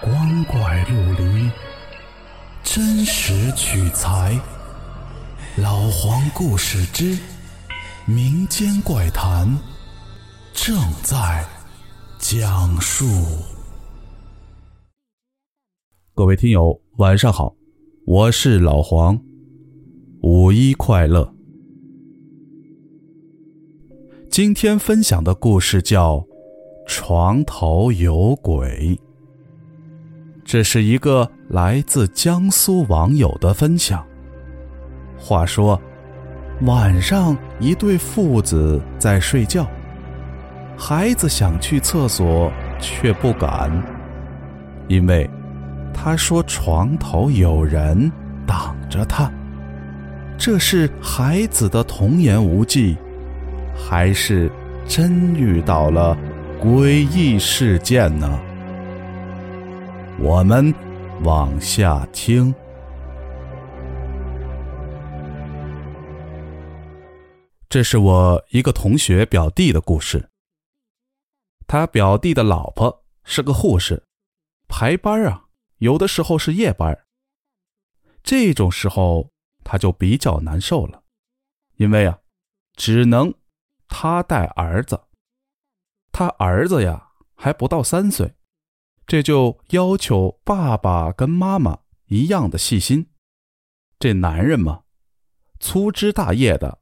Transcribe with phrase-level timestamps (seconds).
[0.00, 1.50] 光怪陆离，
[2.62, 4.40] 真实取材。
[5.56, 7.18] 老黄故事之
[8.06, 9.58] 民间怪谈
[10.52, 11.44] 正在
[12.20, 13.04] 讲述。
[16.14, 17.56] 各位听友，晚上好，
[18.06, 19.20] 我是老黄，
[20.22, 21.34] 五一快乐。
[24.30, 26.18] 今天分享的故事叫
[26.86, 28.96] 《床头有鬼》。
[30.48, 34.02] 这是一个来自江苏网友的分享。
[35.18, 35.78] 话说，
[36.62, 39.68] 晚上一对父子在睡觉，
[40.74, 43.70] 孩子想去厕所却不敢，
[44.86, 45.28] 因为
[45.92, 48.10] 他说床头有人
[48.46, 49.30] 挡着他。
[50.38, 52.96] 这是孩子的童言无忌，
[53.76, 54.50] 还是
[54.86, 56.16] 真遇到了
[56.58, 58.40] 诡异事件呢？
[60.20, 60.74] 我们
[61.22, 62.52] 往下听。
[67.68, 70.28] 这是我一个同学表弟的故事。
[71.68, 74.02] 他表弟的老婆是个护士，
[74.66, 76.98] 排班啊，有的时候是夜班。
[78.24, 79.30] 这种时候
[79.62, 81.00] 他就比较难受了，
[81.76, 82.18] 因为啊，
[82.74, 83.32] 只能
[83.86, 85.00] 他带儿子，
[86.10, 88.34] 他儿子呀还不到三岁。
[89.08, 91.78] 这就要求爸爸跟妈妈
[92.08, 93.06] 一样的细心。
[93.98, 94.82] 这男人嘛，
[95.58, 96.78] 粗枝大叶的，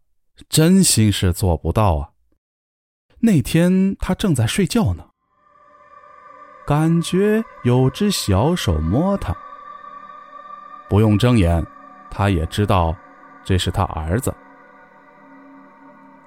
[0.49, 2.11] 真心是做不到啊。
[3.21, 5.07] 那天他正在睡觉呢，
[6.67, 9.33] 感觉有只小手摸他，
[10.89, 11.65] 不用睁眼，
[12.11, 12.93] 他也知道
[13.45, 14.35] 这是他儿子。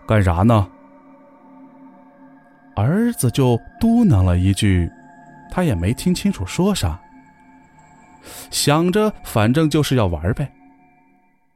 [0.07, 0.71] 干啥呢？
[2.77, 4.89] 儿子就嘟囔了一句。
[5.51, 7.01] 他也没听清楚说啥，
[8.51, 10.53] 想着反正就是要玩呗。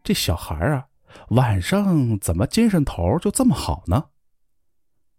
[0.03, 0.87] 这小孩啊，
[1.29, 4.09] 晚上怎么精神头就这么好呢？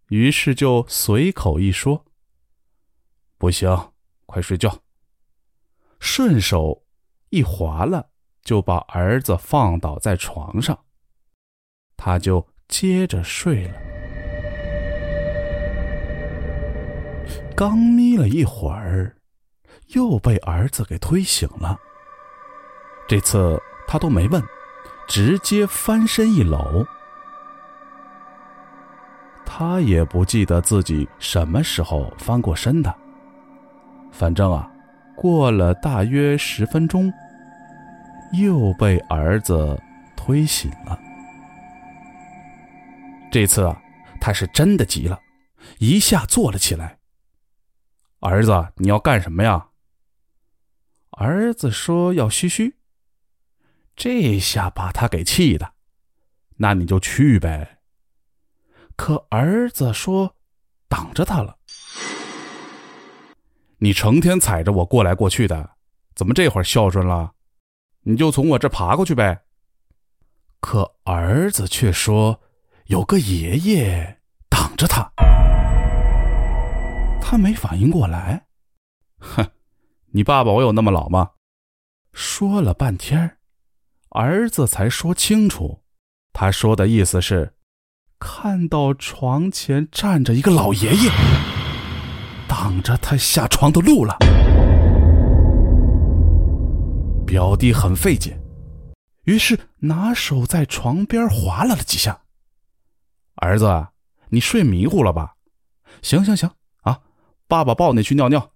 [0.09, 2.05] 于是就随口一说
[3.39, 3.93] ：“不行，
[4.27, 4.83] 快睡觉。”
[5.99, 6.85] 顺手
[7.31, 8.11] 一划了，
[8.43, 10.79] 就把儿子放倒在床上，
[11.97, 13.94] 他就接着睡了。
[17.57, 19.15] 刚眯了一会儿，
[19.89, 21.79] 又被儿子给推醒了。
[23.07, 24.43] 这次他都没问，
[25.07, 26.85] 直接翻身一搂。
[29.47, 32.93] 他也不记得自己什么时候翻过身的。
[34.11, 34.69] 反正啊，
[35.15, 37.13] 过了大约十分钟，
[38.33, 39.81] 又被儿子
[40.17, 40.99] 推醒了。
[43.31, 43.81] 这次啊，
[44.21, 45.21] 他是真的急了，
[45.79, 46.97] 一下坐了起来。
[48.25, 49.69] 儿子，你要干什么呀？
[51.11, 52.79] 儿子说要嘘嘘，
[53.95, 55.75] 这下把他给气的。
[56.57, 57.81] 那你就去呗。
[58.97, 60.37] 可儿子说
[60.89, 61.59] 挡着他了。
[63.77, 65.73] 你成天踩着我过来过去的，
[66.15, 67.33] 怎么这会儿孝顺了？
[68.05, 69.45] 你就从我这爬过去呗。
[70.61, 72.41] 可儿子却说
[72.87, 75.13] 有个爷爷挡着他。
[77.35, 78.47] 他没反应过来，
[79.19, 79.45] 哼，
[80.13, 81.31] 你爸爸我有那么老吗？
[82.13, 83.39] 说了半天，
[84.11, 85.83] 儿子才说清楚，
[86.33, 87.55] 他说的意思是，
[88.21, 91.11] 看到床前站着一个老爷爷，
[92.47, 94.17] 挡着他下床的路了。
[97.27, 98.39] 表弟很费解，
[99.25, 102.17] 于是拿手在床边划拉了几下。
[103.39, 103.89] 儿子，
[104.29, 105.35] 你睡迷糊了吧？
[106.01, 106.49] 行行行。
[107.47, 108.51] 爸爸抱你去尿尿。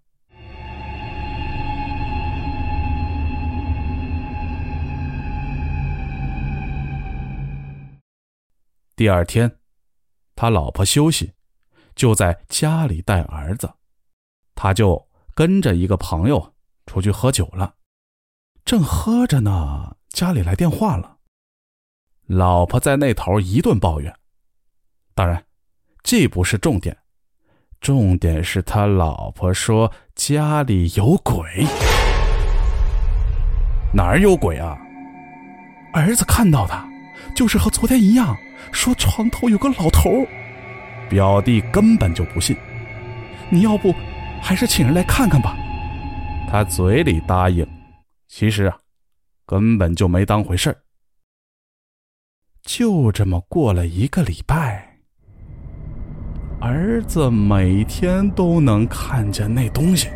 [8.96, 9.58] 第二天，
[10.34, 11.32] 他老婆休息，
[11.94, 13.72] 就在家里带儿子，
[14.56, 16.54] 他就跟着一个朋友
[16.86, 17.76] 出去喝酒了。
[18.64, 21.18] 正喝着呢，家里来电话了，
[22.26, 24.12] 老婆在那头一顿抱怨。
[25.14, 25.46] 当然，
[26.02, 26.96] 这不是重点。
[27.80, 31.64] 重点是他老婆说家里有鬼，
[33.94, 34.76] 哪儿有鬼啊？
[35.92, 36.74] 儿子看到的，
[37.34, 38.36] 就是和昨天一样，
[38.72, 40.26] 说床头有个老头。
[41.08, 42.54] 表弟根本就不信，
[43.48, 43.94] 你要不
[44.42, 45.56] 还是请人来看看吧。
[46.50, 47.66] 他嘴里答应，
[48.28, 48.76] 其实啊，
[49.46, 50.76] 根本就没当回事儿。
[52.62, 54.87] 就这么过了一个礼拜。
[56.60, 60.08] 儿子每天都能看见那东西。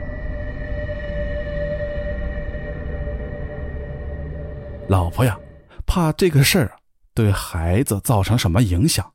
[4.88, 5.38] 老婆呀，
[5.86, 6.76] 怕这个事儿
[7.14, 9.12] 对孩子造成什么影响，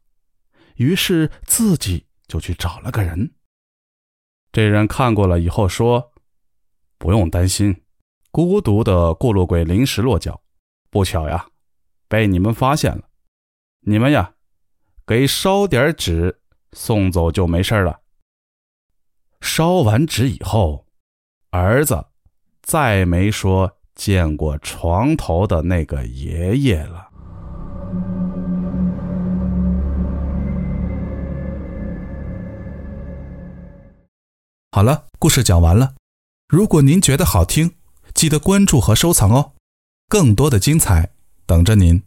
[0.76, 3.30] 于是自己就去找了个人。
[4.54, 6.14] 这人看过了以后说
[6.98, 7.84] ：“不用担心，
[8.32, 10.42] 孤独的过路鬼临时落脚，
[10.90, 11.46] 不巧呀，
[12.08, 13.04] 被你们发现了。
[13.82, 14.32] 你们呀，
[15.06, 16.40] 给烧点纸
[16.74, 18.00] 送走就没事了。”
[19.42, 20.86] 烧完纸以后，
[21.52, 22.06] 儿子
[22.62, 27.08] 再没说见过床头的那个爷爷了。
[34.72, 35.96] 好了，故事讲完了。
[36.48, 37.76] 如果您觉得好听，
[38.14, 39.54] 记得关注和收藏哦，
[40.08, 41.12] 更多的精彩
[41.46, 42.07] 等着您。